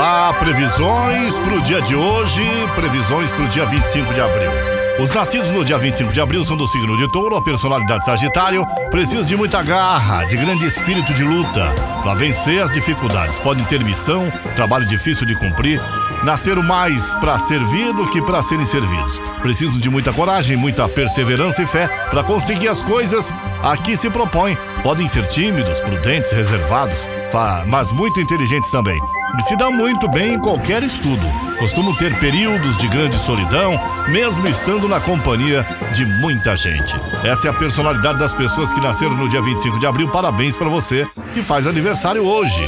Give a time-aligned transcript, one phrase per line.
[0.00, 2.42] lá, previsões para o dia de hoje,
[2.74, 4.50] previsões para o dia 25 de abril.
[4.98, 8.64] Os nascidos no dia 25 de abril são do signo de touro, a personalidade Sagitário,
[8.90, 13.38] precisam de muita garra, de grande espírito de luta para vencer as dificuldades.
[13.40, 15.82] Podem ter missão, trabalho difícil de cumprir,
[16.24, 19.18] nasceram mais para servir do que para serem servidos.
[19.42, 23.30] Precisam de muita coragem, muita perseverança e fé para conseguir as coisas
[23.62, 24.56] a que se propõem.
[24.82, 27.06] Podem ser tímidos, prudentes, reservados,
[27.66, 28.98] mas muito inteligentes também.
[29.38, 31.24] E se dão muito bem em qualquer estudo.
[31.58, 36.94] Costumam ter períodos de grande solidão, mesmo estando na companhia de muita gente.
[37.24, 40.08] Essa é a personalidade das pessoas que nasceram no dia 25 de abril.
[40.08, 42.64] Parabéns para você que faz aniversário hoje.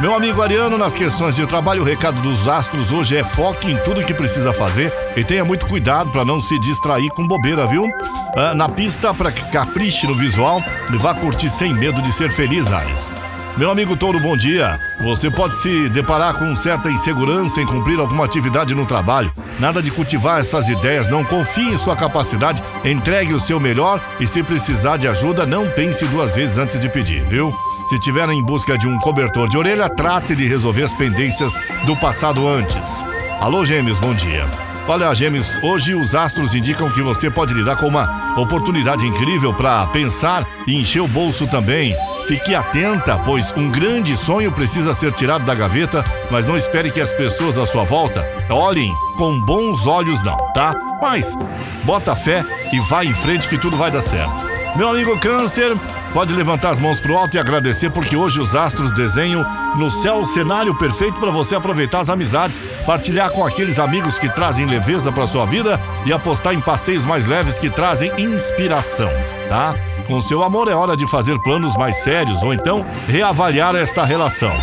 [0.00, 3.76] Meu amigo Ariano, nas questões de trabalho, o recado dos astros hoje é foque em
[3.78, 7.88] tudo que precisa fazer e tenha muito cuidado para não se distrair com bobeira, viu?
[8.36, 10.60] Ah, na pista, para que capriche no visual
[10.92, 13.14] e vá curtir sem medo de ser feliz, Ares.
[13.56, 14.80] Meu amigo Touro, bom dia.
[15.00, 19.32] Você pode se deparar com certa insegurança em cumprir alguma atividade no trabalho.
[19.60, 24.26] Nada de cultivar essas ideias, não confie em sua capacidade, entregue o seu melhor e
[24.26, 27.54] se precisar de ajuda, não pense duas vezes antes de pedir, viu?
[27.88, 31.54] Se tiver em busca de um cobertor de orelha, trate de resolver as pendências
[31.86, 33.04] do passado antes.
[33.40, 34.44] Alô, Gêmeos, bom dia.
[34.88, 39.86] Olha, Gêmeos, hoje os astros indicam que você pode lidar com uma oportunidade incrível para
[39.86, 41.94] pensar e encher o bolso também.
[42.26, 47.00] Fique atenta, pois um grande sonho precisa ser tirado da gaveta, mas não espere que
[47.00, 50.74] as pessoas à sua volta olhem com bons olhos, não, tá?
[51.02, 51.36] Mas
[51.84, 54.54] bota fé e vai em frente que tudo vai dar certo.
[54.74, 55.76] Meu amigo Câncer,
[56.12, 59.44] pode levantar as mãos pro alto e agradecer porque hoje os astros desenham
[59.76, 64.28] no céu o cenário perfeito para você aproveitar as amizades, partilhar com aqueles amigos que
[64.28, 69.10] trazem leveza para sua vida e apostar em passeios mais leves que trazem inspiração,
[69.48, 69.74] tá?
[70.06, 74.54] Com seu amor é hora de fazer planos mais sérios ou então reavaliar esta relação.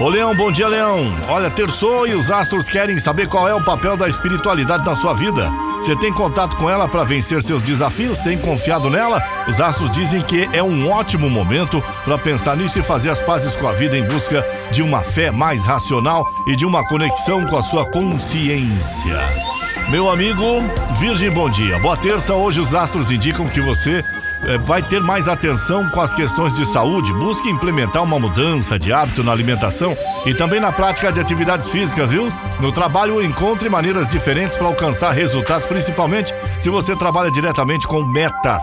[0.00, 1.12] Ô Leão, bom dia Leão.
[1.28, 5.14] Olha, terçou e os astros querem saber qual é o papel da espiritualidade na sua
[5.14, 5.48] vida.
[5.78, 8.18] Você tem contato com ela para vencer seus desafios?
[8.18, 9.22] Tem confiado nela?
[9.46, 13.54] Os astros dizem que é um ótimo momento para pensar nisso e fazer as pazes
[13.54, 17.56] com a vida em busca de uma fé mais racional e de uma conexão com
[17.56, 19.51] a sua consciência.
[19.90, 20.62] Meu amigo
[20.98, 21.78] Virgem, bom dia.
[21.78, 22.34] Boa terça.
[22.34, 24.04] Hoje os astros indicam que você
[24.44, 27.12] é, vai ter mais atenção com as questões de saúde.
[27.12, 32.10] Busque implementar uma mudança de hábito na alimentação e também na prática de atividades físicas,
[32.10, 32.32] viu?
[32.60, 38.62] No trabalho, encontre maneiras diferentes para alcançar resultados, principalmente se você trabalha diretamente com metas.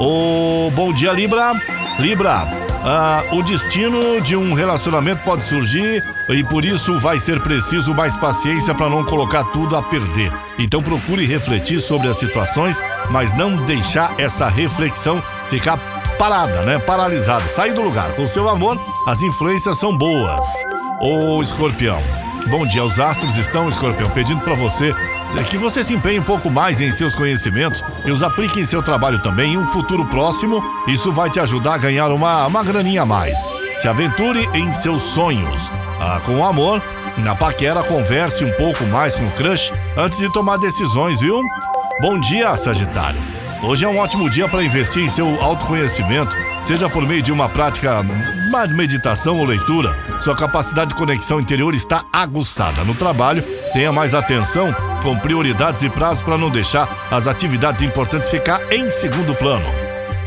[0.00, 1.52] O bom dia, Libra.
[1.98, 7.92] Libra, ah, o destino de um relacionamento pode surgir e por isso vai ser preciso
[7.94, 10.32] mais paciência para não colocar tudo a perder.
[10.58, 12.80] Então procure refletir sobre as situações,
[13.10, 15.78] mas não deixar essa reflexão ficar
[16.18, 16.78] parada, né?
[16.78, 17.44] Paralisada.
[17.48, 18.12] Sair do lugar.
[18.14, 20.46] Com seu amor, as influências são boas.
[21.00, 22.02] Ô escorpião,
[22.48, 22.84] bom dia.
[22.84, 24.94] Os astros estão, escorpião, pedindo para você
[25.50, 28.82] que você se empenhe um pouco mais em seus conhecimentos e os aplique em seu
[28.82, 29.54] trabalho também.
[29.54, 33.38] Em um futuro próximo, isso vai te ajudar a ganhar uma, uma graninha a mais.
[33.78, 35.70] Se aventure em seus sonhos.
[36.00, 36.82] Ah, com amor,
[37.18, 41.40] na paquera, converse um pouco mais com o crush antes de tomar decisões, viu?
[42.00, 43.37] Bom dia, Sagitário.
[43.60, 47.48] Hoje é um ótimo dia para investir em seu autoconhecimento, seja por meio de uma
[47.48, 49.98] prática, uma meditação ou leitura.
[50.20, 52.84] Sua capacidade de conexão interior está aguçada.
[52.84, 53.42] No trabalho,
[53.72, 58.92] tenha mais atenção com prioridades e prazos para não deixar as atividades importantes ficar em
[58.92, 59.66] segundo plano.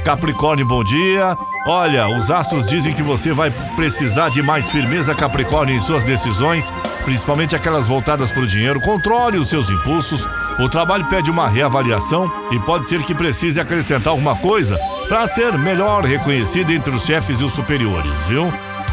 [0.03, 1.37] Capricórnio, bom dia.
[1.65, 6.73] Olha, os astros dizem que você vai precisar de mais firmeza, Capricórnio, em suas decisões,
[7.05, 8.81] principalmente aquelas voltadas para o dinheiro.
[8.81, 10.27] Controle os seus impulsos.
[10.59, 15.57] O trabalho pede uma reavaliação e pode ser que precise acrescentar alguma coisa para ser
[15.57, 18.51] melhor reconhecido entre os chefes e os superiores, viu?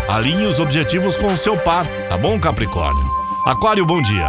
[0.09, 3.05] Alinhe os objetivos com o seu par, tá bom, Capricórnio?
[3.45, 4.29] Aquário, bom dia.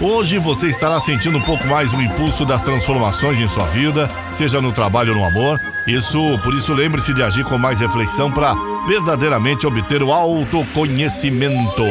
[0.00, 4.58] Hoje você estará sentindo um pouco mais o impulso das transformações em sua vida, seja
[4.58, 5.60] no trabalho ou no amor.
[5.86, 8.54] Isso, por isso lembre-se de agir com mais reflexão para
[8.86, 11.84] verdadeiramente obter o autoconhecimento.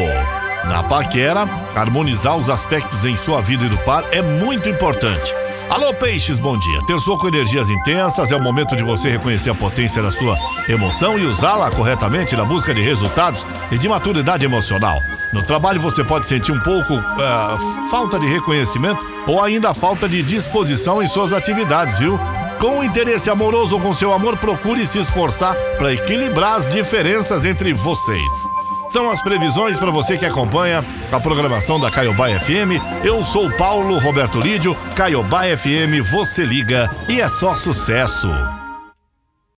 [0.65, 5.33] Na paquera, harmonizar os aspectos em sua vida e do par é muito importante.
[5.69, 6.79] Alô, peixes, bom dia.
[6.87, 10.35] Terçou com energias intensas, é o momento de você reconhecer a potência da sua
[10.67, 14.99] emoção e usá-la corretamente na busca de resultados e de maturidade emocional.
[15.31, 20.23] No trabalho você pode sentir um pouco uh, falta de reconhecimento ou ainda falta de
[20.23, 22.19] disposição em suas atividades, viu?
[22.59, 27.73] Com interesse amoroso ou com seu amor, procure se esforçar para equilibrar as diferenças entre
[27.73, 28.58] vocês.
[28.89, 32.81] São as previsões para você que acompanha a programação da Caiobá FM.
[33.03, 38.58] Eu sou Paulo Roberto Lídio, Caiobá FM, você liga e é só sucesso.